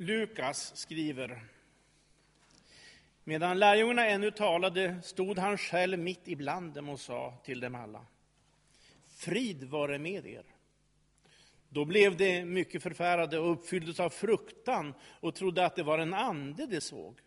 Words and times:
Lukas 0.00 0.76
skriver 0.76 1.44
Medan 3.24 3.58
lärjungarna 3.58 4.06
ännu 4.06 4.30
talade 4.30 5.02
stod 5.02 5.38
han 5.38 5.58
själv 5.58 5.98
mitt 5.98 6.28
ibland 6.28 6.72
dem 6.72 6.88
och 6.88 7.00
sa 7.00 7.34
till 7.44 7.60
dem 7.60 7.74
alla 7.74 8.06
Frid 9.06 9.64
vare 9.64 9.98
med 9.98 10.26
er. 10.26 10.44
Då 11.68 11.84
blev 11.84 12.16
de 12.16 12.44
mycket 12.44 12.82
förfärade 12.82 13.38
och 13.38 13.52
uppfylldes 13.52 14.00
av 14.00 14.10
fruktan 14.10 14.94
och 15.20 15.34
trodde 15.34 15.66
att 15.66 15.76
det 15.76 15.82
var 15.82 15.98
en 15.98 16.14
ande 16.14 16.66
de 16.66 16.80
såg. 16.80 17.20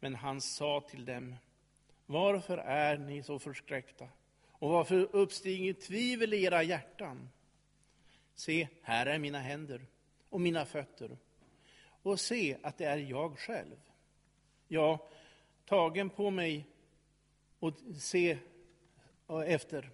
Men 0.00 0.14
han 0.14 0.40
sa 0.40 0.80
till 0.90 1.04
dem 1.04 1.36
Varför 2.06 2.58
är 2.58 2.98
ni 2.98 3.22
så 3.22 3.38
förskräckta? 3.38 4.08
Och 4.46 4.70
varför 4.70 5.16
uppstiger 5.16 5.72
tvivel 5.72 6.34
i 6.34 6.44
era 6.44 6.62
hjärtan? 6.62 7.28
Se, 8.34 8.68
här 8.82 9.06
är 9.06 9.18
mina 9.18 9.38
händer 9.38 9.86
och 10.28 10.40
mina 10.40 10.64
fötter. 10.64 11.16
Och 12.02 12.20
se 12.20 12.56
att 12.62 12.78
det 12.78 12.84
är 12.84 12.96
jag 12.96 13.38
själv. 13.38 13.76
Ja, 14.68 15.08
tagen 15.64 16.10
på 16.10 16.30
mig 16.30 16.66
och 17.58 17.72
se 17.98 18.38
efter. 19.46 19.90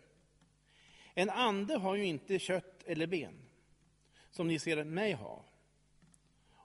En 1.14 1.30
ande 1.30 1.76
har 1.76 1.94
ju 1.94 2.04
inte 2.04 2.38
kött 2.38 2.82
eller 2.86 3.06
ben, 3.06 3.34
som 4.30 4.48
ni 4.48 4.58
ser 4.58 4.84
mig 4.84 5.12
ha. 5.12 5.44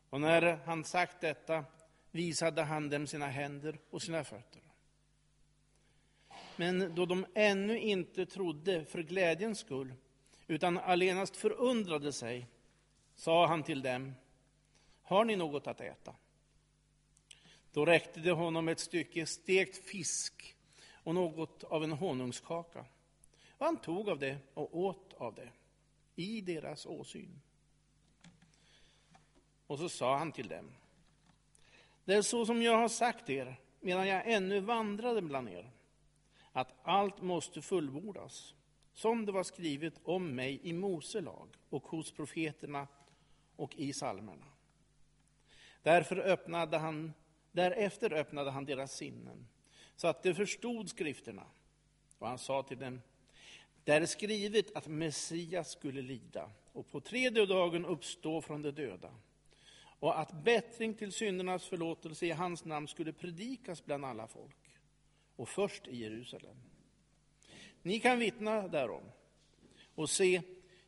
Och 0.10 0.22
när 0.22 0.42
han 0.66 0.84
sagt 0.84 1.22
detta 1.22 1.66
visade 2.12 2.62
han 2.62 2.90
dem 2.90 3.08
sina 3.08 3.28
händer 3.28 3.80
och 3.90 4.02
sina 4.02 4.24
fötter. 4.24 4.62
Men 6.56 6.96
då 6.96 7.06
de 7.06 7.26
ännu 7.34 7.80
inte 7.80 8.26
trodde 8.26 8.86
för 8.86 9.04
glädjens 9.04 9.60
skull, 9.60 9.94
utan 10.48 10.78
allenast 10.78 11.38
förundrade 11.38 12.14
sig, 12.14 12.48
sa 13.16 13.48
han 13.48 13.64
till 13.64 13.82
dem, 13.82 14.14
har 15.04 15.26
ni 15.26 15.36
något 15.36 15.68
att 15.68 15.82
äta? 15.82 16.16
Då 17.72 17.86
räckte 17.86 18.20
de 18.20 18.32
honom 18.32 18.68
ett 18.68 18.80
stycke 18.80 19.26
stekt 19.26 19.78
fisk 19.78 20.56
och 21.04 21.16
något 21.16 21.64
av 21.64 21.84
en 21.84 21.92
honungskaka. 21.92 22.86
Och 23.58 23.66
han 23.66 23.78
tog 23.78 24.10
av 24.10 24.20
det 24.20 24.38
och 24.54 24.78
åt 24.78 25.14
av 25.14 25.36
det, 25.36 25.50
i 26.16 26.42
deras 26.42 26.86
åsyn. 26.86 27.42
Och 29.68 29.80
så 29.80 29.90
sa 29.90 30.18
han 30.18 30.32
till 30.32 30.48
dem, 30.48 30.72
det 32.06 32.14
är 32.14 32.22
så 32.22 32.46
som 32.46 32.62
jag 32.62 32.78
har 32.78 32.90
sagt 32.90 33.30
er, 33.30 33.56
medan 33.80 34.08
jag 34.08 34.32
ännu 34.32 34.60
vandrade 34.60 35.22
bland 35.22 35.50
er, 35.50 35.72
att 36.52 36.74
allt 36.84 37.22
måste 37.22 37.62
fullbordas, 37.62 38.54
som 38.94 39.26
det 39.26 39.32
var 39.32 39.44
skrivet 39.44 39.94
om 40.04 40.36
mig 40.36 40.60
i 40.64 40.74
Mose 40.74 41.22
lag 41.22 41.48
och 41.70 41.84
hos 41.84 42.12
profeterna 42.12 42.88
och 43.56 43.76
i 43.76 43.94
psalmerna. 43.94 44.46
Därför 45.84 46.18
öppnade 46.18 46.78
han, 46.78 47.14
därefter 47.52 48.14
öppnade 48.14 48.52
han 48.52 48.66
deras 48.66 48.96
sinnen, 48.96 49.48
så 49.96 50.08
att 50.08 50.24
de 50.24 50.34
förstod 50.34 50.90
skrifterna. 50.90 51.46
Och 52.20 52.28
han 52.28 52.38
sa 52.38 52.64
till 52.64 52.80
dem, 52.80 53.02
det 53.84 53.92
är 53.92 54.06
skrivet 54.06 54.76
att 54.76 54.88
Messias 54.88 55.72
skulle 55.72 56.02
lida 56.02 56.50
och 56.74 56.92
på 56.92 57.02
tredje 57.02 57.46
dagen 57.46 57.86
uppstå 57.86 58.42
från 58.42 58.62
de 58.62 58.72
döda 58.72 59.12
och 60.02 60.20
att 60.20 60.44
bättring 60.44 60.94
till 60.94 61.12
syndernas 61.12 61.66
förlåtelse 61.66 62.26
i 62.26 62.32
hans 62.32 62.66
namn 62.66 62.88
skulle 62.88 63.14
predikas 63.14 63.86
bland 63.86 64.06
alla 64.06 64.28
folk, 64.28 64.58
och 65.36 65.50
först 65.50 65.88
i 65.88 65.98
Jerusalem. 65.98 66.56
Ni 67.82 68.00
kan 68.00 68.20
vittna 68.20 68.68
därom. 68.68 69.04
Och 69.96 70.10
se, 70.10 70.42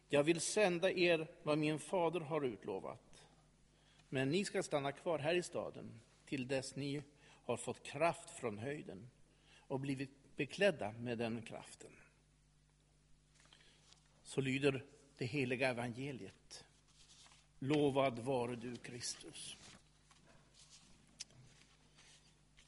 jag 0.10 0.24
vill 0.24 0.42
sända 0.42 0.92
er 0.92 1.28
vad 1.44 1.58
min 1.58 1.80
fader 1.80 2.20
har 2.20 2.46
utlovat. 2.46 3.13
Men 4.14 4.30
ni 4.30 4.46
ska 4.46 4.64
stanna 4.64 4.92
kvar 4.92 5.20
här 5.20 5.36
i 5.36 5.44
staden 5.44 6.00
till 6.26 6.48
dess 6.48 6.76
ni 6.76 7.04
har 7.46 7.58
fått 7.58 7.84
kraft 7.84 8.30
från 8.30 8.58
höjden 8.58 9.10
och 9.58 9.80
blivit 9.80 10.36
beklädda 10.36 10.92
med 10.92 11.18
den 11.18 11.42
kraften. 11.42 11.92
Så 14.24 14.42
lyder 14.42 14.84
det 15.18 15.26
heliga 15.26 15.70
evangeliet. 15.70 16.66
Lovad 17.60 18.20
vare 18.20 18.56
du, 18.56 18.76
Kristus. 18.76 19.58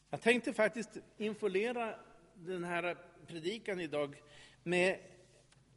Jag 0.10 0.22
tänkte 0.22 0.54
faktiskt 0.54 0.98
influera 1.18 2.00
den 2.34 2.64
här 2.64 2.98
predikan 3.28 3.80
idag 3.80 4.22
med 4.64 5.00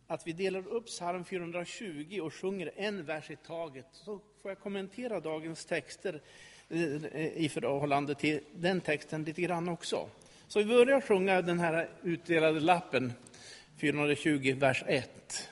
att 0.06 0.26
vi 0.26 0.32
delar 0.32 0.68
upp 0.68 0.86
psalm 0.86 1.24
420 1.24 2.20
och 2.22 2.34
sjunger 2.34 2.72
en 2.76 3.04
vers 3.04 3.30
i 3.30 3.36
taget. 3.36 3.86
Så 3.92 4.20
får 4.48 4.52
jag 4.52 4.62
kommentera 4.62 5.20
dagens 5.20 5.64
texter 5.64 6.20
eh, 6.68 7.26
i 7.36 7.50
förhållande 7.54 8.14
till 8.14 8.40
den 8.54 8.80
texten 8.80 9.24
lite 9.24 9.42
grann 9.42 9.68
också. 9.68 10.08
Så 10.46 10.58
vi 10.58 10.64
börjar 10.64 11.00
sjunga 11.00 11.42
den 11.42 11.58
här 11.60 11.88
utdelade 12.02 12.60
lappen, 12.60 13.12
420, 13.80 14.56
vers 14.58 14.84
1. 14.86 15.48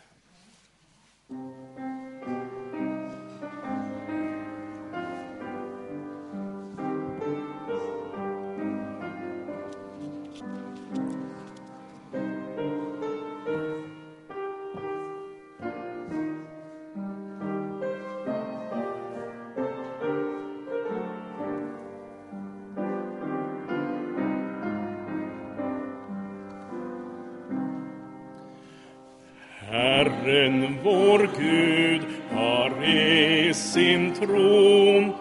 Herren 30.26 30.78
vår 30.82 31.28
Gud 31.38 32.00
har 32.30 32.70
rest 32.80 33.72
sin 33.72 34.14
tron 34.14 35.12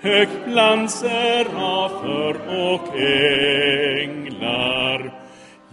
högt 0.00 0.44
bland 0.46 0.90
serafer 0.90 2.36
och 2.48 2.96
änglar. 4.00 5.12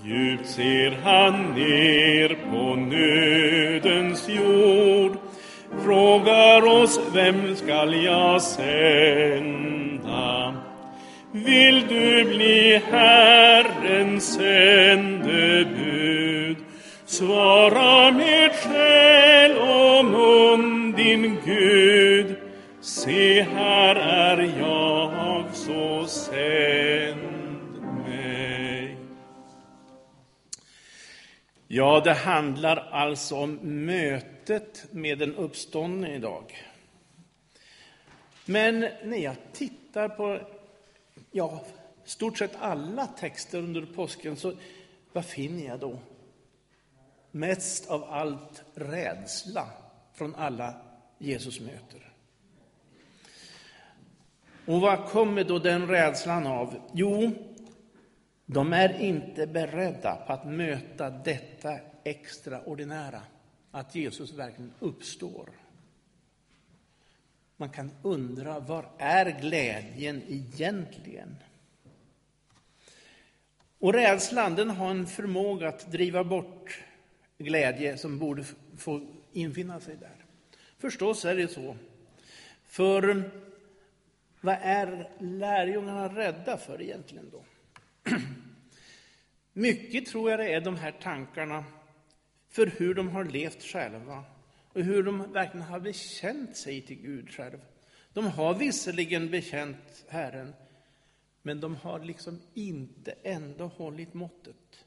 Djupt 0.05 0.49
ser 0.49 0.97
han 1.03 1.33
ner 1.55 2.37
på 2.51 2.75
nödens 2.75 4.29
jord 4.29 5.17
frågar 5.83 6.81
oss, 6.81 6.99
vem 7.13 7.55
skall 7.55 8.03
jag 8.03 8.41
sända? 8.41 9.73
Vill 11.31 11.87
du 11.87 12.23
bli 12.23 12.81
Herrens 12.91 14.33
sändebud? 14.33 16.07
Svara 17.07 18.11
med 18.11 18.51
själ 18.51 19.57
och 19.57 20.05
mun 20.05 20.91
din 20.91 21.37
Gud. 21.45 22.35
Se, 22.81 23.41
här 23.41 23.95
är 23.95 24.59
jag, 24.59 25.55
så 25.55 26.07
sänd 26.07 27.81
mig. 28.05 28.97
Ja, 31.67 32.01
det 32.03 32.13
handlar 32.13 32.77
alltså 32.91 33.35
om 33.35 33.59
mötet 33.85 34.85
med 34.91 35.17
den 35.17 35.35
uppståndne 35.35 36.15
idag. 36.15 36.43
Men 38.45 38.79
när 38.79 39.17
jag 39.17 39.35
tittar 39.53 40.09
på 40.09 40.39
ja, 41.31 41.61
stort 42.05 42.37
sett 42.37 42.55
alla 42.59 43.07
texter 43.07 43.57
under 43.57 43.81
påsken, 43.81 44.35
så 44.35 44.53
vad 45.13 45.25
finner 45.25 45.65
jag 45.65 45.79
då? 45.79 45.99
Mest 47.37 47.87
av 47.87 48.03
allt 48.03 48.63
rädsla 48.75 49.67
från 50.13 50.35
alla 50.35 50.73
Jesus 51.17 51.59
möter. 51.59 52.13
Och 54.65 54.81
vad 54.81 55.05
kommer 55.05 55.43
då 55.43 55.59
den 55.59 55.87
rädslan 55.87 56.47
av? 56.47 56.79
Jo, 56.93 57.31
de 58.45 58.73
är 58.73 59.01
inte 59.01 59.47
beredda 59.47 60.15
på 60.15 60.33
att 60.33 60.47
möta 60.47 61.09
detta 61.09 61.79
extraordinära, 62.03 63.21
att 63.71 63.95
Jesus 63.95 64.33
verkligen 64.33 64.73
uppstår. 64.79 65.49
Man 67.57 67.69
kan 67.69 67.91
undra, 68.01 68.59
var 68.59 68.89
är 68.97 69.39
glädjen 69.41 70.21
egentligen? 70.27 71.35
Och 73.79 73.93
rädslan 73.93 74.55
den 74.55 74.69
har 74.69 74.91
en 74.91 75.07
förmåga 75.07 75.67
att 75.67 75.91
driva 75.91 76.23
bort 76.23 76.83
glädje 77.37 77.97
som 77.97 78.19
borde 78.19 78.43
få 78.77 79.07
infinna 79.31 79.79
sig 79.79 79.95
där. 79.95 80.25
Förstås 80.77 81.25
är 81.25 81.35
det 81.35 81.47
så. 81.47 81.77
För 82.65 83.31
vad 84.41 84.57
är 84.61 85.09
lärjungarna 85.19 86.15
rädda 86.15 86.57
för 86.57 86.81
egentligen 86.81 87.29
då? 87.31 87.45
Mycket 89.53 90.05
tror 90.05 90.31
jag 90.31 90.39
det 90.39 90.53
är 90.53 90.61
de 90.61 90.75
här 90.75 90.91
tankarna 90.91 91.63
för 92.49 92.65
hur 92.77 92.93
de 92.93 93.09
har 93.09 93.23
levt 93.23 93.63
själva 93.63 94.23
och 94.73 94.83
hur 94.83 95.03
de 95.03 95.31
verkligen 95.31 95.67
har 95.67 95.79
bekänt 95.79 96.57
sig 96.57 96.81
till 96.81 97.01
Gud 97.01 97.29
själv. 97.29 97.59
De 98.13 98.27
har 98.27 98.53
visserligen 98.53 99.31
bekänt 99.31 100.05
Herren, 100.07 100.53
men 101.41 101.59
de 101.59 101.75
har 101.75 101.99
liksom 101.99 102.41
inte 102.53 103.11
ändå 103.23 103.67
hållit 103.67 104.13
måttet. 104.13 104.85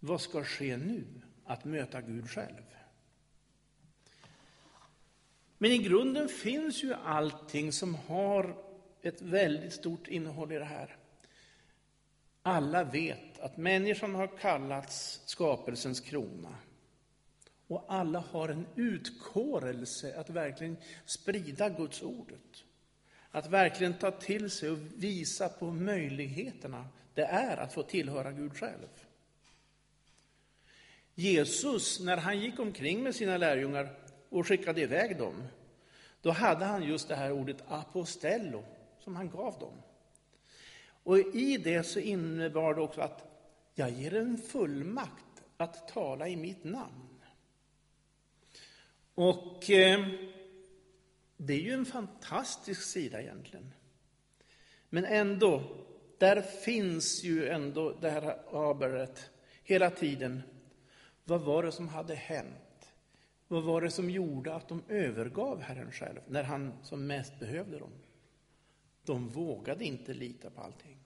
Vad 0.00 0.20
ska 0.20 0.44
ske 0.44 0.76
nu? 0.76 1.04
Att 1.44 1.64
möta 1.64 2.00
Gud 2.00 2.30
själv. 2.30 2.62
Men 5.58 5.70
i 5.70 5.78
grunden 5.78 6.28
finns 6.28 6.84
ju 6.84 6.94
allting 6.94 7.72
som 7.72 7.94
har 7.94 8.56
ett 9.02 9.22
väldigt 9.22 9.72
stort 9.72 10.08
innehåll 10.08 10.52
i 10.52 10.58
det 10.58 10.64
här. 10.64 10.96
Alla 12.42 12.84
vet 12.84 13.38
att 13.38 13.56
människan 13.56 14.14
har 14.14 14.38
kallats 14.38 15.22
skapelsens 15.26 16.00
krona. 16.00 16.54
Och 17.66 17.84
alla 17.88 18.18
har 18.18 18.48
en 18.48 18.66
utkårelse 18.76 20.20
att 20.20 20.30
verkligen 20.30 20.76
sprida 21.04 21.68
Guds 21.68 22.02
ordet. 22.02 22.64
Att 23.30 23.50
verkligen 23.50 23.94
ta 23.94 24.10
till 24.10 24.50
sig 24.50 24.70
och 24.70 24.78
visa 24.96 25.48
på 25.48 25.70
möjligheterna 25.70 26.88
det 27.14 27.24
är 27.24 27.56
att 27.56 27.72
få 27.72 27.82
tillhöra 27.82 28.32
Gud 28.32 28.56
själv. 28.56 28.88
Jesus, 31.18 32.00
när 32.00 32.16
han 32.16 32.40
gick 32.40 32.58
omkring 32.58 33.02
med 33.02 33.14
sina 33.14 33.36
lärjungar 33.36 33.98
och 34.28 34.46
skickade 34.46 34.80
iväg 34.80 35.18
dem, 35.18 35.42
då 36.22 36.30
hade 36.30 36.64
han 36.64 36.82
just 36.82 37.08
det 37.08 37.14
här 37.14 37.32
ordet 37.32 37.56
apostello 37.68 38.64
som 38.98 39.16
han 39.16 39.30
gav 39.30 39.58
dem. 39.58 39.72
Och 41.02 41.18
i 41.18 41.56
det 41.56 41.82
så 41.82 42.00
innebar 42.00 42.74
det 42.74 42.80
också 42.80 43.00
att 43.00 43.24
jag 43.74 43.90
ger 43.90 44.14
en 44.14 44.38
fullmakt 44.38 45.42
att 45.56 45.88
tala 45.88 46.28
i 46.28 46.36
mitt 46.36 46.64
namn. 46.64 47.22
Och 49.14 49.70
eh, 49.70 50.08
det 51.36 51.52
är 51.52 51.60
ju 51.60 51.72
en 51.72 51.86
fantastisk 51.86 52.82
sida 52.82 53.22
egentligen. 53.22 53.74
Men 54.88 55.04
ändå, 55.04 55.62
där 56.18 56.42
finns 56.42 57.24
ju 57.24 57.48
ändå 57.48 57.98
det 58.00 58.10
här 58.10 58.38
aberet 58.52 59.30
hela 59.62 59.90
tiden. 59.90 60.42
Vad 61.28 61.40
var 61.40 61.62
det 61.62 61.72
som 61.72 61.88
hade 61.88 62.14
hänt? 62.14 62.92
Vad 63.48 63.62
var 63.62 63.80
det 63.80 63.90
som 63.90 64.10
gjorde 64.10 64.54
att 64.54 64.68
de 64.68 64.82
övergav 64.88 65.60
Herren 65.60 65.92
själv 65.92 66.20
när 66.28 66.42
han 66.42 66.72
som 66.82 67.06
mest 67.06 67.38
behövde 67.38 67.78
dem? 67.78 67.92
De 69.04 69.28
vågade 69.28 69.84
inte 69.84 70.14
lita 70.14 70.50
på 70.50 70.60
allting. 70.60 70.98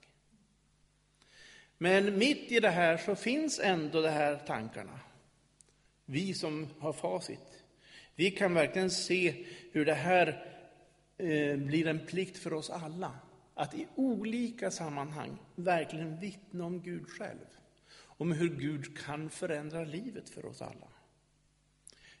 Men 1.77 2.17
mitt 2.17 2.51
i 2.51 2.59
det 2.59 2.69
här 2.69 2.97
så 2.97 3.15
finns 3.15 3.59
ändå 3.59 4.01
de 4.01 4.09
här 4.09 4.35
tankarna. 4.35 4.99
Vi 6.05 6.33
som 6.33 6.67
har 6.79 6.93
facit. 6.93 7.63
Vi 8.15 8.31
kan 8.31 8.53
verkligen 8.53 8.89
se 8.91 9.45
hur 9.71 9.85
det 9.85 9.93
här 9.93 10.27
eh, 11.17 11.57
blir 11.57 11.87
en 11.87 12.05
plikt 12.05 12.37
för 12.37 12.53
oss 12.53 12.69
alla. 12.69 13.11
Att 13.53 13.73
i 13.73 13.87
olika 13.95 14.71
sammanhang 14.71 15.37
verkligen 15.55 16.19
vittna 16.19 16.65
om 16.65 16.81
Gud 16.81 17.07
själv. 17.07 17.45
Om 18.23 18.31
hur 18.31 18.49
Gud 18.49 18.97
kan 18.97 19.29
förändra 19.29 19.83
livet 19.83 20.29
för 20.29 20.45
oss 20.45 20.61
alla. 20.61 20.87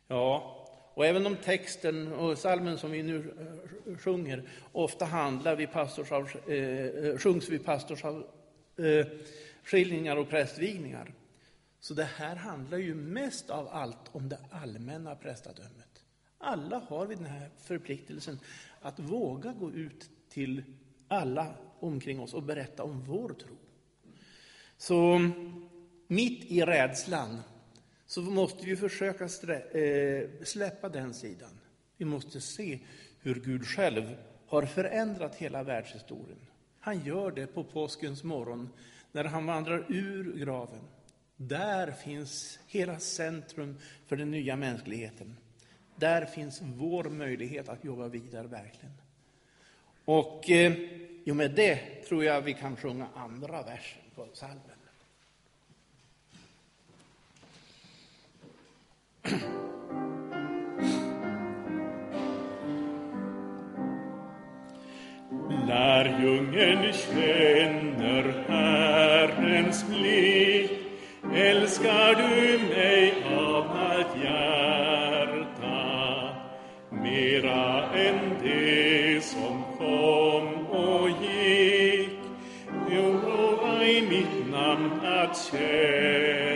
Ja, 0.07 0.59
och 0.93 1.05
även 1.05 1.25
om 1.25 1.35
texten 1.35 2.13
och 2.13 2.37
salmen 2.37 2.77
som 2.77 2.91
vi 2.91 3.03
nu 3.03 3.33
eh, 3.39 3.45
sjunger 3.97 4.49
ofta 4.71 5.05
handlar 5.05 5.55
vid 5.55 5.71
pastorshav, 5.71 6.29
eh, 6.47 6.55
eh, 6.55 7.17
sjungs 7.17 7.49
vid 7.49 7.65
pastorsavskiljningar 7.65 10.15
eh, 10.15 10.21
och 10.21 10.29
prästvigningar. 10.29 11.13
Så 11.79 11.93
det 11.93 12.03
här 12.03 12.35
handlar 12.35 12.77
ju 12.77 12.95
mest 12.95 13.49
av 13.49 13.67
allt 13.67 14.09
om 14.11 14.29
det 14.29 14.39
allmänna 14.51 15.15
prästadömet. 15.15 16.03
Alla 16.37 16.79
har 16.79 17.05
vi 17.05 17.15
den 17.15 17.25
här 17.25 17.49
förpliktelsen 17.57 18.39
att 18.81 18.99
våga 18.99 19.53
gå 19.53 19.71
ut 19.71 20.09
till 20.29 20.63
alla 21.07 21.53
omkring 21.79 22.19
oss 22.19 22.33
och 22.33 22.43
berätta 22.43 22.83
om 22.83 23.03
vår 23.03 23.29
tro. 23.29 23.55
Så 24.77 25.19
mitt 26.07 26.51
i 26.51 26.61
rädslan 26.61 27.41
så 28.05 28.21
måste 28.21 28.65
vi 28.65 28.75
försöka 28.75 29.23
eh, 29.23 30.29
släppa 30.43 30.89
den 30.89 31.13
sidan. 31.13 31.59
Vi 31.97 32.05
måste 32.05 32.41
se 32.41 32.79
hur 33.19 33.35
Gud 33.35 33.67
själv 33.67 34.15
har 34.47 34.65
förändrat 34.65 35.35
hela 35.35 35.63
världshistorien. 35.63 36.39
Han 36.79 37.05
gör 37.05 37.31
det 37.31 37.47
på 37.47 37.63
påskens 37.63 38.23
morgon 38.23 38.69
när 39.11 39.23
han 39.23 39.45
vandrar 39.45 39.85
ur 39.89 40.37
graven. 40.37 40.83
Där 41.35 41.91
finns 41.91 42.59
hela 42.67 42.99
centrum 42.99 43.77
för 44.05 44.15
den 44.15 44.31
nya 44.31 44.55
mänskligheten. 44.55 45.37
Där 45.95 46.25
finns 46.25 46.61
vår 46.61 47.03
möjlighet 47.03 47.69
att 47.69 47.83
jobba 47.83 48.07
vidare 48.07 48.47
verkligen. 48.47 48.93
Och 50.05 50.49
eh, 50.49 50.73
med 51.25 51.51
det 51.51 51.75
tror 52.07 52.23
jag 52.23 52.41
vi 52.41 52.53
kan 52.53 52.75
sjunga 52.75 53.07
andra 53.15 53.63
versen 53.63 54.01
på 54.15 54.27
Lärjungen 65.67 66.93
känner 66.93 68.43
Herrens 68.47 69.85
blick 69.87 70.71
Älskar 71.35 72.15
du 72.15 72.59
mig 72.75 73.13
av 73.37 73.67
allt 73.67 74.23
hjärta 74.23 75.73
mera 76.89 77.91
än 77.93 78.19
det 78.43 79.23
som 79.23 79.63
kom 79.77 80.67
och 80.67 81.09
gick. 81.09 82.09
Jo, 82.89 83.19
lova 83.27 83.83
i 83.85 84.01
mitt 84.01 84.51
namn 84.51 84.91
att 85.03 85.37
tjäna 85.37 86.52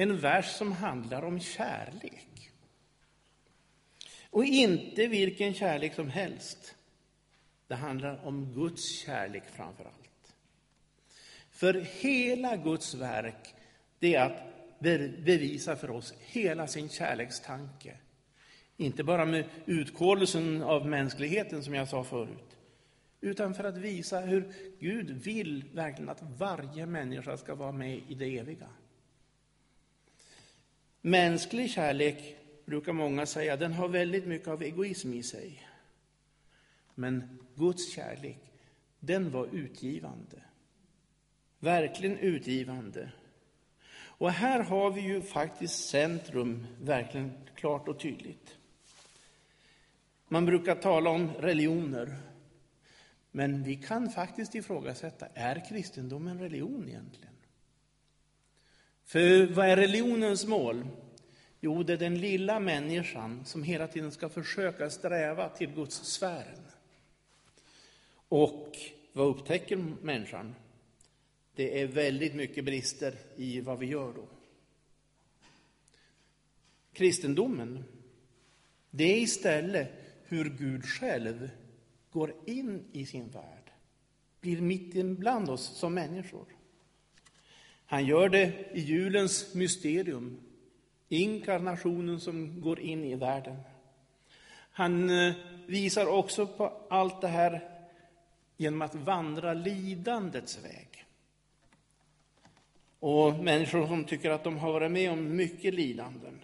en 0.00 0.18
vers 0.18 0.56
som 0.56 0.72
handlar 0.72 1.22
om 1.22 1.40
kärlek. 1.40 2.50
Och 4.30 4.44
inte 4.44 5.06
vilken 5.06 5.54
kärlek 5.54 5.94
som 5.94 6.10
helst. 6.10 6.74
Det 7.66 7.74
handlar 7.74 8.26
om 8.26 8.52
Guds 8.54 8.98
kärlek 8.98 9.42
framför 9.56 9.84
allt. 9.84 10.07
För 11.58 11.74
hela 11.74 12.56
Guds 12.56 12.94
verk, 12.94 13.54
det 13.98 14.14
är 14.14 14.26
att 14.26 14.42
bevisa 15.24 15.76
för 15.76 15.90
oss 15.90 16.14
hela 16.18 16.66
sin 16.66 16.88
kärlekstanke. 16.88 17.96
Inte 18.76 19.04
bara 19.04 19.24
med 19.24 19.44
utkålelsen 19.66 20.62
av 20.62 20.86
mänskligheten, 20.86 21.64
som 21.64 21.74
jag 21.74 21.88
sa 21.88 22.04
förut, 22.04 22.56
utan 23.20 23.54
för 23.54 23.64
att 23.64 23.76
visa 23.76 24.20
hur 24.20 24.52
Gud 24.80 25.10
vill 25.10 25.64
verkligen 25.74 26.08
att 26.08 26.22
varje 26.22 26.86
människa 26.86 27.36
ska 27.36 27.54
vara 27.54 27.72
med 27.72 28.00
i 28.08 28.14
det 28.14 28.38
eviga. 28.38 28.68
Mänsklig 31.00 31.70
kärlek, 31.70 32.36
brukar 32.64 32.92
många 32.92 33.26
säga, 33.26 33.56
den 33.56 33.72
har 33.72 33.88
väldigt 33.88 34.26
mycket 34.26 34.48
av 34.48 34.62
egoism 34.62 35.14
i 35.14 35.22
sig. 35.22 35.68
Men 36.94 37.38
Guds 37.54 37.92
kärlek, 37.92 38.52
den 39.00 39.30
var 39.30 39.48
utgivande. 39.52 40.42
Verkligen 41.60 42.18
utgivande. 42.18 43.10
Och 44.18 44.30
här 44.30 44.60
har 44.60 44.90
vi 44.90 45.00
ju 45.00 45.22
faktiskt 45.22 45.88
centrum 45.88 46.66
verkligen 46.80 47.32
klart 47.54 47.88
och 47.88 48.00
tydligt. 48.00 48.56
Man 50.28 50.46
brukar 50.46 50.74
tala 50.74 51.10
om 51.10 51.32
religioner. 51.38 52.16
Men 53.30 53.62
vi 53.62 53.76
kan 53.76 54.10
faktiskt 54.10 54.54
ifrågasätta, 54.54 55.26
är 55.34 55.68
kristendom 55.68 56.28
en 56.28 56.38
religion 56.38 56.88
egentligen? 56.88 57.34
För 59.04 59.46
vad 59.46 59.66
är 59.66 59.76
religionens 59.76 60.46
mål? 60.46 60.86
Jo, 61.60 61.82
det 61.82 61.92
är 61.92 61.96
den 61.96 62.20
lilla 62.20 62.60
människan 62.60 63.44
som 63.44 63.62
hela 63.62 63.86
tiden 63.86 64.12
ska 64.12 64.28
försöka 64.28 64.90
sträva 64.90 65.48
till 65.48 65.74
Guds 65.74 65.96
sfären. 65.96 66.62
Och 68.28 68.76
vad 69.12 69.26
upptäcker 69.26 69.76
människan? 70.02 70.54
Det 71.58 71.82
är 71.82 71.86
väldigt 71.86 72.34
mycket 72.34 72.64
brister 72.64 73.14
i 73.36 73.60
vad 73.60 73.78
vi 73.78 73.86
gör 73.86 74.12
då. 74.12 74.28
Kristendomen, 76.92 77.84
det 78.90 79.04
är 79.04 79.16
istället 79.16 79.90
hur 80.24 80.44
Gud 80.44 80.84
själv 80.84 81.50
går 82.10 82.34
in 82.46 82.84
i 82.92 83.06
sin 83.06 83.28
värld, 83.28 83.72
blir 84.40 84.60
mitt 84.60 84.94
ibland 84.94 85.50
oss 85.50 85.78
som 85.78 85.94
människor. 85.94 86.46
Han 87.86 88.06
gör 88.06 88.28
det 88.28 88.70
i 88.72 88.80
julens 88.80 89.54
mysterium, 89.54 90.40
inkarnationen 91.08 92.20
som 92.20 92.60
går 92.60 92.80
in 92.80 93.04
i 93.04 93.14
världen. 93.14 93.56
Han 94.70 95.10
eh, 95.10 95.34
visar 95.66 96.06
också 96.06 96.46
på 96.46 96.86
allt 96.90 97.20
det 97.20 97.28
här 97.28 97.70
genom 98.56 98.82
att 98.82 98.94
vandra 98.94 99.54
lidandets 99.54 100.64
väg. 100.64 100.87
Och 103.00 103.34
människor 103.44 103.86
som 103.86 104.04
tycker 104.04 104.30
att 104.30 104.44
de 104.44 104.58
har 104.58 104.72
varit 104.72 104.90
med 104.90 105.10
om 105.10 105.36
mycket 105.36 105.74
lidanden 105.74 106.40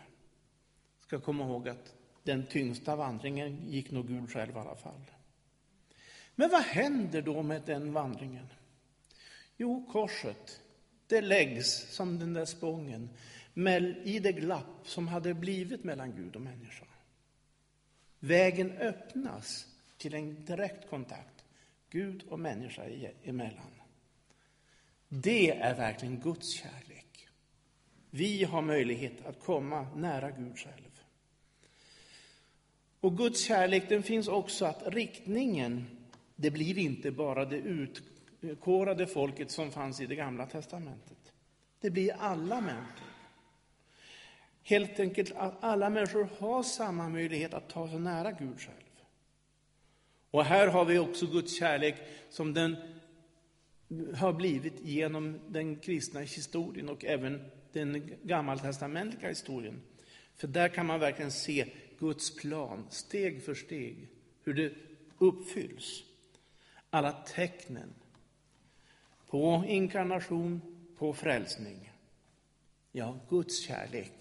ska 1.00 1.20
komma 1.20 1.44
ihåg 1.44 1.68
att 1.68 1.94
den 2.22 2.46
tyngsta 2.46 2.96
vandringen 2.96 3.70
gick 3.70 3.90
nog 3.90 4.08
Gud 4.08 4.30
själv 4.30 4.56
i 4.56 4.58
alla 4.58 4.76
fall. 4.76 5.00
Men 6.34 6.50
vad 6.50 6.62
händer 6.62 7.22
då 7.22 7.42
med 7.42 7.62
den 7.66 7.92
vandringen? 7.92 8.46
Jo, 9.56 9.88
korset, 9.92 10.60
det 11.06 11.20
läggs 11.20 11.94
som 11.94 12.18
den 12.18 12.32
där 12.32 12.44
spången 12.44 13.10
i 14.04 14.18
det 14.18 14.32
glapp 14.32 14.80
som 14.84 15.08
hade 15.08 15.34
blivit 15.34 15.84
mellan 15.84 16.12
Gud 16.16 16.36
och 16.36 16.42
människa. 16.42 16.86
Vägen 18.18 18.72
öppnas 18.72 19.66
till 19.96 20.14
en 20.14 20.44
direkt 20.44 20.90
kontakt, 20.90 21.44
Gud 21.90 22.22
och 22.28 22.40
människa 22.40 22.82
emellan. 23.24 23.70
Det 25.22 25.50
är 25.50 25.74
verkligen 25.74 26.20
Guds 26.20 26.50
kärlek. 26.50 27.28
Vi 28.10 28.44
har 28.44 28.62
möjlighet 28.62 29.26
att 29.26 29.40
komma 29.40 29.86
nära 29.96 30.30
Gud 30.30 30.58
själv. 30.58 31.02
Och 33.00 33.16
Guds 33.16 33.44
kärlek 33.44 33.88
den 33.88 34.02
finns 34.02 34.28
också 34.28 34.64
att 34.64 34.82
riktningen, 34.86 35.86
det 36.36 36.50
blir 36.50 36.78
inte 36.78 37.10
bara 37.10 37.44
det 37.44 37.56
utkårade 37.56 39.06
folket 39.06 39.50
som 39.50 39.70
fanns 39.72 40.00
i 40.00 40.06
det 40.06 40.14
gamla 40.14 40.46
testamentet. 40.46 41.32
Det 41.80 41.90
blir 41.90 42.16
alla 42.18 42.60
människor. 42.60 43.08
Helt 44.62 45.00
enkelt 45.00 45.32
att 45.36 45.64
alla 45.64 45.90
människor 45.90 46.28
har 46.38 46.62
samma 46.62 47.08
möjlighet 47.08 47.54
att 47.54 47.68
ta 47.68 47.88
sig 47.88 47.98
nära 47.98 48.32
Gud 48.32 48.60
själv. 48.60 48.76
Och 50.30 50.44
här 50.44 50.66
har 50.66 50.84
vi 50.84 50.98
också 50.98 51.26
Guds 51.26 51.58
kärlek 51.58 51.94
som 52.30 52.54
den 52.54 52.76
har 54.14 54.32
blivit 54.32 54.80
genom 54.80 55.40
den 55.48 55.76
kristna 55.76 56.20
historien 56.20 56.88
och 56.88 57.04
även 57.04 57.50
den 57.72 58.10
gammaltestamentliga 58.22 59.28
historien. 59.28 59.82
För 60.36 60.48
där 60.48 60.68
kan 60.68 60.86
man 60.86 61.00
verkligen 61.00 61.32
se 61.32 61.66
Guds 61.98 62.36
plan, 62.36 62.86
steg 62.90 63.44
för 63.44 63.54
steg, 63.54 64.08
hur 64.44 64.54
det 64.54 64.72
uppfylls. 65.18 66.02
Alla 66.90 67.12
tecknen 67.12 67.94
på 69.26 69.64
inkarnation, 69.66 70.60
på 70.98 71.12
frälsning. 71.12 71.92
Ja, 72.92 73.18
Guds 73.28 73.60
kärlek, 73.60 74.12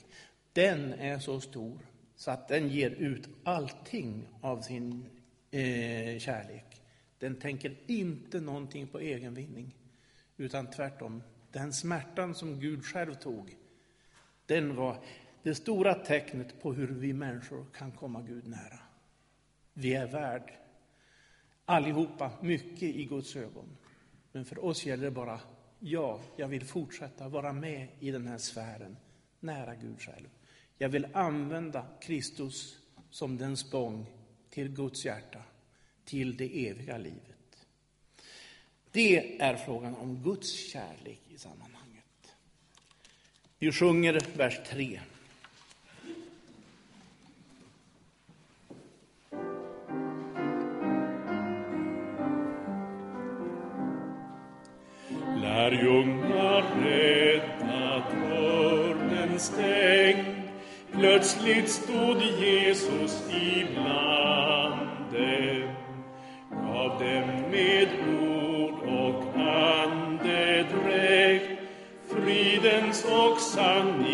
den 0.53 0.93
är 0.93 1.19
så 1.19 1.41
stor 1.41 1.79
så 2.15 2.31
att 2.31 2.47
den 2.47 2.69
ger 2.69 2.89
ut 2.89 3.29
allting 3.43 4.29
av 4.41 4.61
sin 4.61 5.05
eh, 5.51 6.19
kärlek. 6.19 6.72
Den 7.23 7.35
tänker 7.35 7.75
inte 7.87 8.39
någonting 8.41 8.87
på 8.87 8.99
egen 8.99 9.33
vinning, 9.33 9.75
utan 10.37 10.69
tvärtom. 10.69 11.23
Den 11.51 11.73
smärtan 11.73 12.35
som 12.35 12.59
Gud 12.59 12.85
själv 12.85 13.13
tog, 13.13 13.57
den 14.45 14.75
var 14.75 15.03
det 15.43 15.55
stora 15.55 15.93
tecknet 15.93 16.61
på 16.61 16.73
hur 16.73 16.87
vi 16.87 17.13
människor 17.13 17.65
kan 17.73 17.91
komma 17.91 18.21
Gud 18.21 18.47
nära. 18.47 18.79
Vi 19.73 19.93
är 19.93 20.07
värd, 20.07 20.53
allihopa, 21.65 22.31
mycket 22.41 22.83
i 22.83 23.05
Guds 23.05 23.35
ögon. 23.35 23.77
Men 24.31 24.45
för 24.45 24.65
oss 24.65 24.85
gäller 24.85 25.03
det 25.03 25.11
bara, 25.11 25.39
ja, 25.79 26.21
jag 26.37 26.47
vill 26.47 26.65
fortsätta 26.65 27.29
vara 27.29 27.53
med 27.53 27.87
i 27.99 28.11
den 28.11 28.27
här 28.27 28.37
sfären, 28.37 28.97
nära 29.39 29.75
Gud 29.75 30.01
själv. 30.01 30.29
Jag 30.77 30.89
vill 30.89 31.07
använda 31.13 31.85
Kristus 32.01 32.77
som 33.09 33.37
den 33.37 33.57
spång 33.57 34.09
till 34.49 34.69
Guds 34.69 35.05
hjärta, 35.05 35.43
till 36.05 36.37
det 36.37 36.67
eviga 36.67 36.97
livet. 36.97 37.67
Det 38.91 39.41
är 39.41 39.55
frågan 39.55 39.95
om 39.95 40.23
Guds 40.23 40.71
kärlek 40.71 41.19
i 41.29 41.37
sammanhanget. 41.37 42.03
Vi 43.59 43.71
sjunger 43.71 44.21
vers 44.37 44.59
3. 44.69 44.99
Lärjungar 55.41 56.83
rädda 56.83 58.09
dörren 58.11 59.39
stängd 59.39 60.43
Plötsligt 60.93 61.69
stod 61.69 62.21
Jesus 62.21 63.23
ibland 63.29 64.79
dem 65.11 65.82
dem 66.99 67.27
med 67.51 67.87
ord 68.21 68.73
och 68.87 69.23
andedräkt 69.83 71.49
fridens 72.09 73.05
och 73.05 73.39
sanningens 73.39 74.12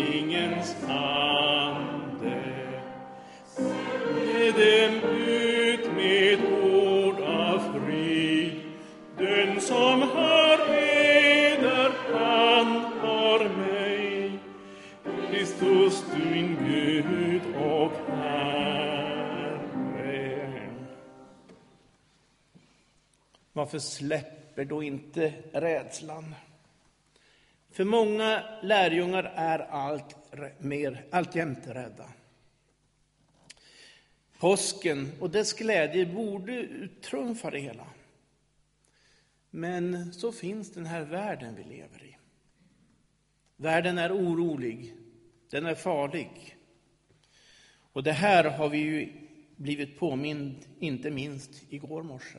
Varför 23.60 23.78
släpper 23.78 24.64
då 24.64 24.82
inte 24.82 25.34
rädslan? 25.52 26.34
För 27.70 27.84
många 27.84 28.44
lärjungar 28.62 29.32
är 29.34 29.58
allt 29.58 30.16
mer, 30.58 31.04
alltjämt 31.10 31.66
rädda. 31.66 32.12
Påsken 34.38 35.12
och 35.20 35.30
dess 35.30 35.52
glädje 35.52 36.06
borde 36.06 36.52
uttrumfa 36.52 37.50
det 37.50 37.58
hela. 37.58 37.86
Men 39.50 40.12
så 40.12 40.32
finns 40.32 40.72
den 40.72 40.86
här 40.86 41.02
världen 41.02 41.54
vi 41.54 41.64
lever 41.64 42.04
i. 42.04 42.16
Världen 43.56 43.98
är 43.98 44.12
orolig, 44.12 44.94
den 45.50 45.66
är 45.66 45.74
farlig. 45.74 46.56
Och 47.92 48.02
det 48.02 48.12
här 48.12 48.44
har 48.44 48.68
vi 48.68 48.78
ju 48.78 49.12
blivit 49.56 49.98
påmind, 49.98 50.56
inte 50.78 51.10
minst 51.10 51.72
igår 51.72 52.02
morse, 52.02 52.38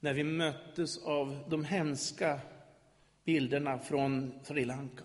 när 0.00 0.14
vi 0.14 0.24
möttes 0.24 0.98
av 0.98 1.44
de 1.48 1.64
hemska 1.64 2.40
bilderna 3.24 3.78
från 3.78 4.32
Sri 4.42 4.64
Lanka. 4.64 5.04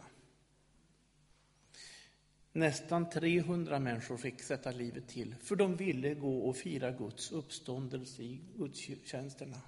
Nästan 2.52 3.10
300 3.10 3.80
människor 3.80 4.18
fick 4.18 4.42
sätta 4.42 4.72
livet 4.72 5.08
till, 5.08 5.36
för 5.44 5.56
de 5.56 5.76
ville 5.76 6.14
gå 6.14 6.38
och 6.38 6.58
fira 6.58 6.92
Guds 6.92 7.32
uppståndelse 7.32 8.22
i 8.22 8.42
gudstjänsterna. 8.56 9.62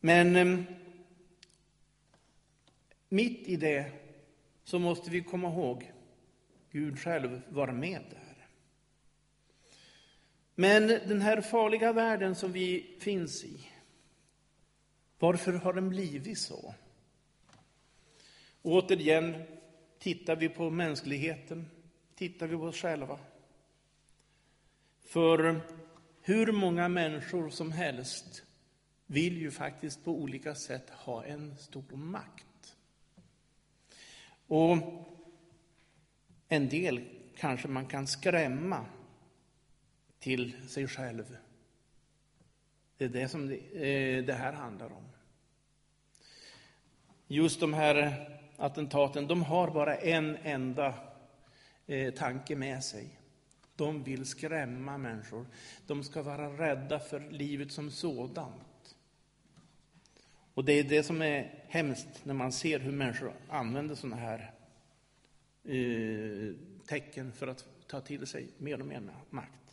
Men 0.00 0.36
ehm, 0.36 0.64
mitt 3.08 3.48
i 3.48 3.56
det 3.56 3.92
så 4.64 4.78
måste 4.78 5.10
vi 5.10 5.22
komma 5.22 5.48
ihåg 5.48 5.92
Gud 6.70 6.98
själv 6.98 7.40
var 7.48 7.72
med 7.72 8.02
där. 8.10 8.23
Men 10.54 10.86
den 10.86 11.20
här 11.20 11.40
farliga 11.40 11.92
världen 11.92 12.34
som 12.34 12.52
vi 12.52 12.96
finns 13.00 13.44
i, 13.44 13.68
varför 15.18 15.52
har 15.52 15.72
den 15.72 15.88
blivit 15.88 16.38
så? 16.38 16.74
Återigen 18.62 19.42
tittar 19.98 20.36
vi 20.36 20.48
på 20.48 20.70
mänskligheten, 20.70 21.70
tittar 22.14 22.46
vi 22.46 22.56
på 22.56 22.62
oss 22.62 22.76
själva. 22.76 23.18
För 25.04 25.60
hur 26.22 26.52
många 26.52 26.88
människor 26.88 27.50
som 27.50 27.72
helst 27.72 28.42
vill 29.06 29.38
ju 29.38 29.50
faktiskt 29.50 30.04
på 30.04 30.10
olika 30.10 30.54
sätt 30.54 30.90
ha 30.90 31.24
en 31.24 31.56
stor 31.56 31.96
makt. 31.96 32.76
Och 34.46 34.76
en 36.48 36.68
del 36.68 37.04
kanske 37.36 37.68
man 37.68 37.86
kan 37.86 38.06
skrämma 38.06 38.86
till 40.24 40.68
sig 40.68 40.88
själv. 40.88 41.36
Det 42.96 43.04
är 43.04 43.08
det 43.08 43.28
som 43.28 43.50
eh, 43.50 44.24
det 44.24 44.36
här 44.38 44.52
handlar 44.52 44.92
om. 44.92 45.04
Just 47.26 47.60
de 47.60 47.74
här 47.74 48.28
attentaten, 48.56 49.26
de 49.26 49.42
har 49.42 49.70
bara 49.70 49.96
en 49.96 50.36
enda 50.36 50.94
eh, 51.86 52.14
tanke 52.14 52.56
med 52.56 52.84
sig. 52.84 53.20
De 53.76 54.02
vill 54.02 54.26
skrämma 54.26 54.98
människor. 54.98 55.46
De 55.86 56.04
ska 56.04 56.22
vara 56.22 56.48
rädda 56.48 56.98
för 56.98 57.20
livet 57.30 57.72
som 57.72 57.90
sådant. 57.90 58.96
Och 60.54 60.64
det 60.64 60.72
är 60.72 60.84
det 60.84 61.02
som 61.02 61.22
är 61.22 61.64
hemskt 61.68 62.24
när 62.24 62.34
man 62.34 62.52
ser 62.52 62.78
hur 62.78 62.92
människor 62.92 63.32
använder 63.48 63.94
sådana 63.94 64.16
här 64.16 64.54
eh, 65.64 66.54
tecken 66.86 67.32
för 67.32 67.46
att 67.46 67.66
ta 67.86 68.00
till 68.00 68.26
sig 68.26 68.48
mer 68.58 68.80
och 68.80 68.86
mer 68.86 69.02
makt. 69.30 69.63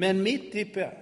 Men 0.00 0.22
mitt 0.22 0.54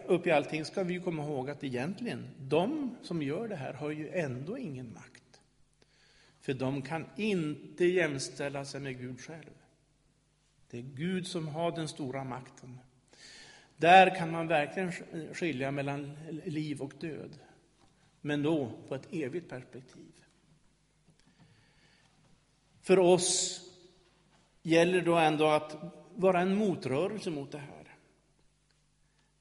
uppe 0.06 0.28
i 0.28 0.32
allting 0.32 0.64
ska 0.64 0.82
vi 0.82 1.00
komma 1.00 1.22
ihåg 1.22 1.50
att 1.50 1.64
egentligen, 1.64 2.28
de 2.38 2.96
som 3.02 3.22
gör 3.22 3.48
det 3.48 3.56
här 3.56 3.72
har 3.72 3.90
ju 3.90 4.08
ändå 4.08 4.58
ingen 4.58 4.94
makt. 4.94 5.40
För 6.40 6.54
de 6.54 6.82
kan 6.82 7.06
inte 7.16 7.84
jämställa 7.84 8.64
sig 8.64 8.80
med 8.80 8.98
Gud 8.98 9.20
själv. 9.20 9.54
Det 10.70 10.78
är 10.78 10.82
Gud 10.82 11.26
som 11.26 11.48
har 11.48 11.72
den 11.72 11.88
stora 11.88 12.24
makten. 12.24 12.78
Där 13.76 14.16
kan 14.16 14.30
man 14.30 14.48
verkligen 14.48 14.92
skilja 15.34 15.70
mellan 15.70 16.16
liv 16.44 16.82
och 16.82 16.92
död. 17.00 17.38
Men 18.20 18.42
då 18.42 18.72
på 18.88 18.94
ett 18.94 19.08
evigt 19.12 19.48
perspektiv. 19.48 20.12
För 22.82 22.98
oss 22.98 23.60
gäller 24.62 25.02
då 25.02 25.14
ändå 25.16 25.46
att 25.46 25.76
vara 26.14 26.40
en 26.40 26.56
motrörelse 26.56 27.30
mot 27.30 27.52
det 27.52 27.58
här. 27.58 27.77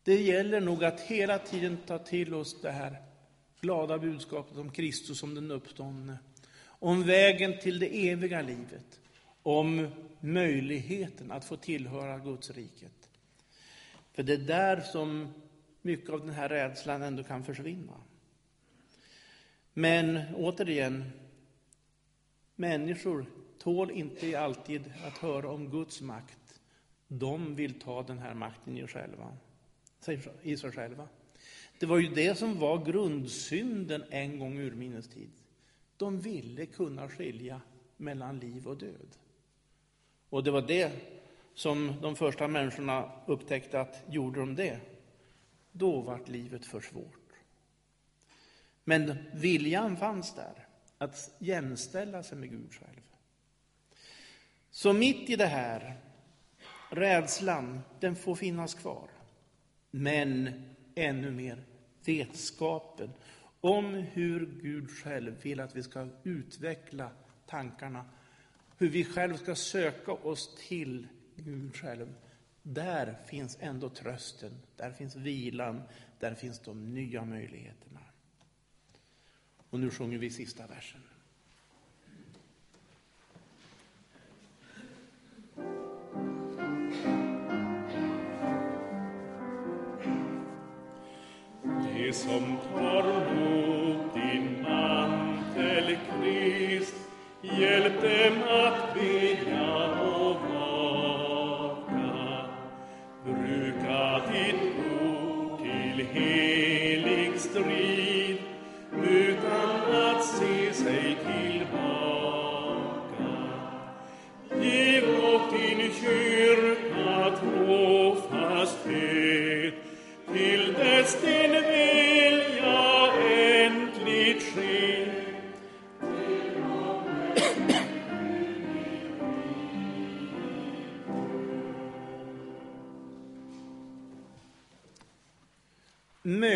Det 0.08 0.22
gäller 0.22 0.62
nog 0.62 0.84
att 0.84 1.02
hela 1.02 1.40
tiden 1.40 1.78
ta 1.86 2.00
till 2.00 2.34
oss 2.34 2.62
det 2.62 2.72
här 2.72 3.02
glada 3.62 3.98
budskapet 3.98 4.58
om 4.58 4.72
Kristus 4.72 5.20
som 5.20 5.36
den 5.36 5.52
uppståndne, 5.52 6.18
om 6.64 7.04
vägen 7.04 7.60
till 7.60 7.80
det 7.80 8.10
eviga 8.10 8.42
livet, 8.42 9.00
om 9.44 9.88
möjligheten 10.20 11.32
att 11.32 11.46
få 11.46 11.58
tillhöra 11.58 12.18
Guds 12.18 12.50
riket. 12.50 13.10
För 14.14 14.24
det 14.24 14.34
är 14.34 14.38
där 14.38 14.82
som 14.82 15.34
mycket 15.82 16.10
av 16.10 16.20
den 16.20 16.30
här 16.30 16.50
rädslan 16.50 17.02
ändå 17.02 17.24
kan 17.24 17.44
försvinna. 17.44 17.94
Men 19.74 20.22
återigen, 20.36 21.12
människor 22.56 23.26
tål 23.60 23.92
inte 23.92 24.40
alltid 24.40 24.94
att 25.08 25.18
höra 25.18 25.50
om 25.50 25.70
Guds 25.70 26.02
makt. 26.02 26.60
De 27.08 27.56
vill 27.56 27.80
ta 27.80 28.04
den 28.04 28.20
här 28.20 28.34
makten 28.34 28.78
i, 28.78 28.88
själva, 28.88 29.38
i 30.42 30.58
sig 30.58 30.72
själva. 30.72 31.08
Det 31.80 31.86
var 31.86 31.98
ju 31.98 32.10
det 32.10 32.36
som 32.36 32.60
var 32.60 32.86
grundsynden 32.86 34.04
en 34.10 34.40
gång 34.40 34.58
ur 34.58 34.76
minnes 34.76 35.08
tid. 35.08 35.32
De 35.98 36.20
ville 36.20 36.66
kunna 36.66 37.10
skilja 37.10 37.62
mellan 37.98 38.40
liv 38.40 38.68
och 38.68 38.78
död. 38.78 39.18
Och 40.30 40.44
det 40.44 40.52
var 40.52 40.62
det 40.62 40.92
som 41.54 41.94
de 42.02 42.16
första 42.16 42.48
människorna 42.48 43.12
upptäckte 43.26 43.82
att 43.82 44.04
gjorde 44.10 44.40
de 44.40 44.56
det, 44.56 44.80
då 45.72 46.02
vart 46.02 46.30
livet 46.30 46.66
för 46.66 46.82
svårt. 46.82 47.34
Men 48.84 49.16
viljan 49.34 49.98
fanns 49.98 50.36
där, 50.36 50.68
att 50.98 51.36
jämställa 51.40 52.24
sig 52.24 52.38
med 52.38 52.50
Gud 52.50 52.74
själv. 52.74 53.02
Så 54.70 54.94
mitt 54.94 55.30
i 55.30 55.36
det 55.36 55.46
här, 55.46 55.94
rädslan, 56.90 57.80
den 58.00 58.16
får 58.16 58.36
finnas 58.36 58.74
kvar. 58.74 59.10
Men 59.92 60.50
ännu 60.96 61.32
mer 61.32 61.64
vetskapen 62.06 63.14
om 63.62 63.94
hur 63.94 64.46
Gud 64.62 64.90
själv 64.90 65.42
vill 65.42 65.60
att 65.60 65.76
vi 65.76 65.84
ska 65.84 66.08
utveckla 66.24 67.12
tankarna, 67.46 68.06
hur 68.78 68.90
vi 68.90 69.04
själva 69.04 69.38
ska 69.38 69.56
söka 69.56 70.12
oss 70.12 70.56
till 70.68 71.08
Gud 71.36 71.76
själv. 71.76 72.14
Där 72.62 73.18
finns 73.26 73.58
ändå 73.62 73.90
trösten, 73.90 74.52
där 74.76 74.92
finns 74.92 75.16
vilan, 75.16 75.82
där 76.20 76.36
finns 76.36 76.60
de 76.60 76.94
nya 76.94 77.26
möjligheterna. 77.26 78.00
Och 79.70 79.80
nu 79.80 79.90
sjunger 79.90 80.18
vi 80.18 80.30
sista 80.30 80.68
versen. 80.68 81.02
Visum 92.08 92.56
cornut 92.74 94.16
in 94.16 94.64
mantel 94.64 95.88
Christ, 96.08 96.96
iel 97.44 97.86
tem 98.00 98.36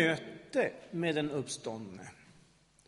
Möte 0.02 0.72
med 0.90 1.14
den 1.14 1.30
uppståndne 1.30 2.10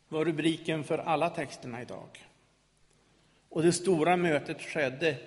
var 0.09 0.25
rubriken 0.25 0.85
för 0.85 0.99
alla 0.99 1.31
texterna 1.31 1.83
idag. 1.83 2.29
Och 3.49 3.63
det 3.63 3.73
stora 3.73 4.17
mötet 4.17 4.61
skedde 4.61 5.19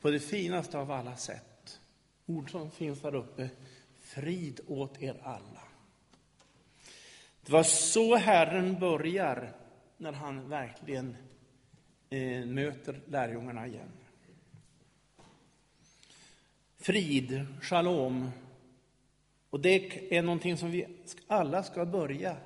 på 0.00 0.10
det 0.10 0.20
finaste 0.20 0.78
av 0.78 0.90
alla 0.90 1.16
sätt. 1.16 1.80
Ord 2.26 2.50
som 2.50 2.70
finns 2.70 3.00
där 3.00 3.14
uppe. 3.14 3.48
Frid 4.00 4.60
åt 4.66 5.02
er 5.02 5.16
alla. 5.22 5.62
Det 7.44 7.52
var 7.52 7.62
så 7.62 8.16
Herren 8.16 8.80
börjar 8.80 9.52
när 9.96 10.12
han 10.12 10.48
verkligen 10.48 11.16
eh, 12.10 12.46
möter 12.46 13.00
lärjungarna 13.06 13.66
igen. 13.66 13.92
Frid, 16.78 17.46
shalom. 17.60 18.30
Och 19.52 19.60
det 19.60 20.14
är 20.16 20.22
någonting 20.22 20.56
som 20.56 20.70
vi 20.70 20.86
alla 21.26 21.62
ska 21.62 21.86
börja 21.86 22.36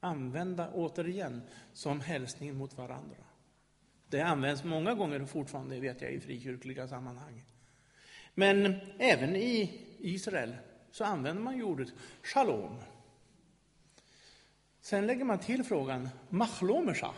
använda 0.00 0.70
återigen 0.74 1.42
som 1.72 2.00
hälsning 2.00 2.56
mot 2.56 2.78
varandra. 2.78 3.16
Det 4.08 4.20
används 4.20 4.64
många 4.64 4.94
gånger 4.94 5.24
fortfarande, 5.24 5.80
vet 5.80 6.00
jag, 6.00 6.12
i 6.12 6.20
frikyrkliga 6.20 6.88
sammanhang. 6.88 7.44
Men 8.34 8.74
även 8.98 9.36
i 9.36 9.80
Israel 9.98 10.56
så 10.90 11.04
använder 11.04 11.42
man 11.42 11.62
ordet 11.62 11.88
shalom. 12.22 12.78
Sen 14.80 15.06
lägger 15.06 15.24
man 15.24 15.38
till 15.38 15.64
frågan 15.64 16.08
machlomesha. 16.28 17.14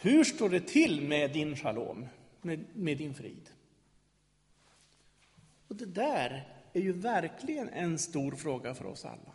Hur 0.00 0.24
står 0.24 0.48
det 0.48 0.60
till 0.60 1.08
med 1.08 1.32
din 1.32 1.56
shalom, 1.56 2.06
med, 2.40 2.64
med 2.74 2.98
din 2.98 3.14
frid? 3.14 3.50
Och 5.68 5.76
det 5.76 5.86
där 5.86 6.61
är 6.72 6.80
ju 6.80 6.92
verkligen 6.92 7.68
en 7.68 7.98
stor 7.98 8.32
fråga 8.32 8.74
för 8.74 8.86
oss 8.86 9.04
alla. 9.04 9.32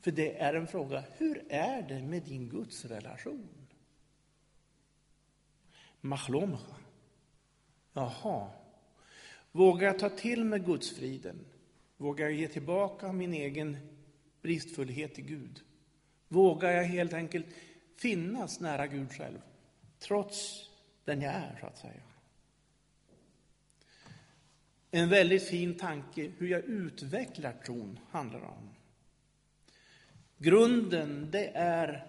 För 0.00 0.10
det 0.10 0.38
är 0.38 0.54
en 0.54 0.66
fråga, 0.66 1.04
hur 1.16 1.44
är 1.48 1.82
det 1.82 2.02
med 2.02 2.22
din 2.22 2.48
gudsrelation? 2.48 3.48
Machlomcha. 6.00 6.76
Jaha. 7.92 8.50
Vågar 9.52 9.86
jag 9.86 9.98
ta 9.98 10.08
till 10.08 10.44
mig 10.44 10.60
gudsfriden? 10.60 11.46
Vågar 11.96 12.26
jag 12.26 12.34
ge 12.34 12.48
tillbaka 12.48 13.12
min 13.12 13.34
egen 13.34 13.76
bristfullhet 14.42 15.14
till 15.14 15.24
Gud? 15.24 15.60
Vågar 16.28 16.70
jag 16.70 16.84
helt 16.84 17.12
enkelt 17.12 17.46
finnas 17.96 18.60
nära 18.60 18.86
Gud 18.86 19.12
själv, 19.12 19.38
trots 19.98 20.68
den 21.04 21.22
jag 21.22 21.34
är, 21.34 21.58
så 21.60 21.66
att 21.66 21.78
säga? 21.78 22.02
En 24.90 25.08
väldigt 25.08 25.48
fin 25.48 25.74
tanke 25.74 26.30
hur 26.38 26.48
jag 26.48 26.64
utvecklar 26.64 27.52
tron 27.52 27.98
handlar 28.10 28.40
om. 28.40 28.74
Grunden, 30.38 31.30
det 31.30 31.50
är 31.54 32.06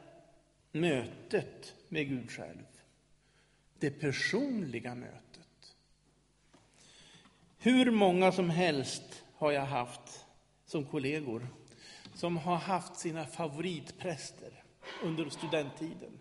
mötet 0.71 1.75
med 1.89 2.07
Gud 2.09 2.31
själv. 2.31 2.65
Det 3.79 3.91
personliga 3.91 4.95
mötet. 4.95 5.75
Hur 7.57 7.91
många 7.91 8.31
som 8.31 8.49
helst 8.49 9.23
har 9.35 9.51
jag 9.51 9.65
haft 9.65 10.25
som 10.65 10.85
kollegor 10.85 11.47
som 12.13 12.37
har 12.37 12.55
haft 12.55 12.95
sina 12.95 13.25
favoritpräster 13.25 14.63
under 15.03 15.29
studenttiden. 15.29 16.19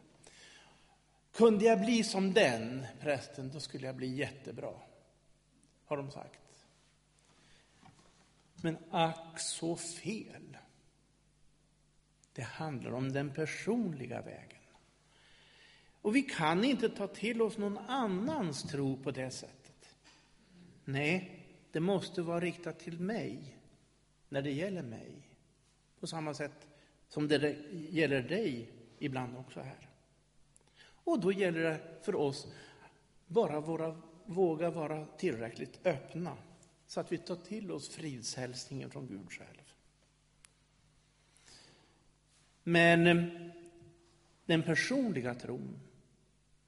Kunde 1.33 1.65
jag 1.65 1.81
bli 1.81 2.05
som 2.05 2.33
den 2.33 2.87
prästen, 3.01 3.51
då 3.53 3.61
skulle 3.61 3.87
jag 3.87 3.97
bli 3.97 4.17
jättebra, 4.17 4.73
har 5.87 5.97
de 5.97 6.11
sagt. 6.11 6.48
Men 8.63 8.79
ack 8.91 9.41
så 9.41 9.77
fel. 9.77 10.57
Det 12.33 12.43
handlar 12.43 12.93
om 12.93 13.13
den 13.13 13.31
personliga 13.31 14.23
vägen. 14.23 14.59
Och 16.03 16.17
vi 16.17 16.23
kan 16.23 16.65
inte 16.65 16.89
ta 16.89 17.07
till 17.07 17.43
oss 17.43 17.59
någon 17.59 17.79
annans 17.79 18.63
tro 18.63 19.03
på 19.03 19.11
det 19.11 19.31
sättet. 19.31 19.95
Nej, 20.85 21.47
det 21.73 21.81
måste 21.81 22.23
vara 22.23 22.41
riktat 22.41 22.79
till 22.79 23.01
mig 23.01 23.57
när 24.29 24.43
det 24.43 24.51
gäller 24.51 24.83
mig. 24.83 25.29
På 26.01 26.07
samma 26.07 26.35
sätt 26.35 26.69
som 27.09 27.29
det 27.29 27.57
gäller 27.91 28.23
dig 28.23 28.71
ibland 28.99 29.37
också 29.37 29.61
här. 29.61 29.89
Och 30.81 31.21
då 31.21 31.33
gäller 31.33 31.61
det 31.61 31.81
för 32.03 32.15
oss 32.15 32.53
bara 33.27 33.61
våra, 33.61 34.01
våga 34.25 34.71
vara 34.71 35.07
tillräckligt 35.07 35.87
öppna 35.87 36.37
så 36.89 37.01
att 37.01 37.13
vi 37.13 37.19
tar 37.19 37.37
till 37.37 37.71
oss 37.71 37.89
fridshälsningen 37.89 38.91
från 38.91 39.07
Gud 39.07 39.33
själv. 39.33 39.75
Men 42.63 43.07
eh, 43.07 43.25
den 44.47 44.63
personliga 44.63 45.35
tron, 45.35 45.81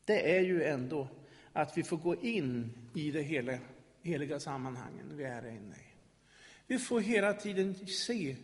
det 0.05 0.37
är 0.37 0.41
ju 0.41 0.65
ändå 0.65 1.09
att 1.53 1.79
vi 1.79 1.83
får 1.83 1.97
gå 1.97 2.23
in 2.23 2.73
i 2.95 3.11
det 3.11 3.23
hela, 3.23 3.59
heliga 4.03 4.41
sammanhangen 4.41 5.17
vi 5.17 5.25
är 5.25 5.47
inne 5.49 5.77
i. 5.77 5.95
Vi 6.67 6.79
får 6.79 7.01
hela 7.01 7.33
tiden 7.33 7.87
se 7.87 8.37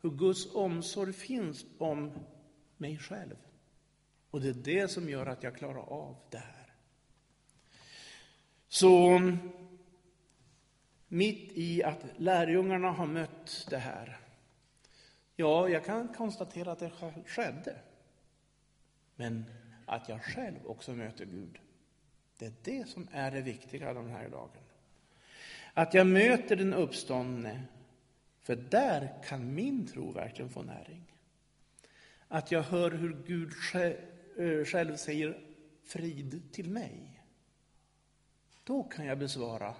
hur 0.00 0.10
Guds 0.10 0.54
omsorg 0.54 1.12
finns 1.12 1.64
om 1.78 2.12
mig 2.76 2.98
själv. 2.98 3.36
Och 4.30 4.40
det 4.40 4.48
är 4.48 4.54
det 4.54 4.88
som 4.88 5.08
gör 5.08 5.26
att 5.26 5.42
jag 5.42 5.56
klarar 5.56 5.92
av 5.92 6.16
det 6.30 6.38
här. 6.38 6.72
Så 8.68 9.20
mitt 11.08 11.52
i 11.54 11.82
att 11.82 12.04
lärjungarna 12.16 12.90
har 12.90 13.06
mött 13.06 13.66
det 13.70 13.78
här, 13.78 14.16
ja, 15.36 15.68
jag 15.68 15.84
kan 15.84 16.08
konstatera 16.08 16.72
att 16.72 16.78
det 16.78 16.90
skedde. 17.26 17.76
Men 19.16 19.44
att 19.86 20.08
jag 20.08 20.22
själv 20.22 20.66
också 20.66 20.92
möter 20.92 21.24
Gud, 21.24 21.58
det 22.36 22.46
är 22.46 22.52
det 22.62 22.88
som 22.88 23.08
är 23.12 23.30
det 23.30 23.40
viktiga 23.40 23.94
den 23.94 24.10
här 24.10 24.28
dagen. 24.28 24.62
Att 25.74 25.94
jag 25.94 26.06
möter 26.06 26.56
den 26.56 26.74
uppståndne, 26.74 27.62
för 28.40 28.56
där 28.56 29.22
kan 29.24 29.54
min 29.54 29.86
tro 29.86 30.12
verkligen 30.12 30.50
få 30.50 30.62
näring. 30.62 31.04
Att 32.28 32.50
jag 32.50 32.62
hör 32.62 32.90
hur 32.90 33.22
Gud 33.26 33.52
själv 33.52 34.90
eh, 34.90 34.96
säger 34.96 35.40
frid 35.84 36.52
till 36.52 36.70
mig. 36.70 37.22
Då 38.64 38.82
kan 38.82 39.06
jag 39.06 39.18
besvara 39.18 39.74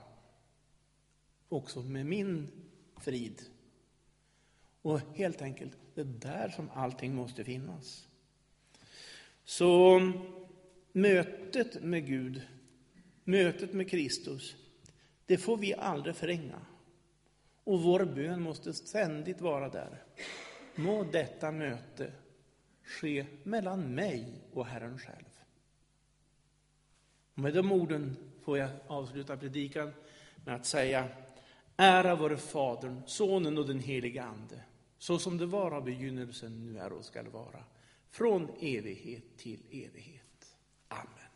också 1.48 1.82
med 1.82 2.06
min 2.06 2.48
frid. 2.96 3.42
Och 4.82 5.00
helt 5.14 5.42
enkelt, 5.42 5.78
det 5.94 6.00
är 6.00 6.04
där 6.04 6.48
som 6.48 6.70
allting 6.74 7.14
måste 7.14 7.44
finnas. 7.44 8.08
Så 9.44 10.00
mötet 10.92 11.82
med 11.82 12.06
Gud, 12.06 12.42
mötet 13.24 13.72
med 13.72 13.90
Kristus, 13.90 14.56
det 15.26 15.38
får 15.38 15.56
vi 15.56 15.74
aldrig 15.74 16.16
förringa. 16.16 16.60
Och 17.64 17.82
vår 17.82 18.04
bön 18.04 18.42
måste 18.42 18.74
ständigt 18.74 19.40
vara 19.40 19.68
där. 19.68 20.02
Må 20.74 21.04
detta 21.04 21.52
möte 21.52 22.12
ske 22.82 23.26
mellan 23.42 23.94
mig 23.94 24.42
och 24.52 24.66
Herren 24.66 24.98
själv. 24.98 25.38
Och 27.34 27.38
med 27.38 27.54
de 27.54 27.72
orden 27.72 28.16
får 28.42 28.58
jag 28.58 28.70
avsluta 28.86 29.36
predikan 29.36 29.92
med 30.44 30.54
att 30.54 30.66
säga 30.66 31.08
Ära 31.80 32.14
vare 32.14 32.36
Fadern, 32.36 33.02
Sonen 33.06 33.58
och 33.58 33.66
den 33.66 33.80
helige 33.80 34.24
Ande, 34.24 34.62
så 34.98 35.18
som 35.18 35.38
det 35.38 35.46
var 35.46 35.70
av 35.70 35.84
begynnelsen, 35.84 36.66
nu 36.66 36.78
är 36.78 36.92
och 36.92 37.04
skall 37.04 37.28
vara, 37.28 37.64
från 38.10 38.48
evighet 38.60 39.36
till 39.36 39.60
evighet. 39.70 40.56
Amen. 40.88 41.27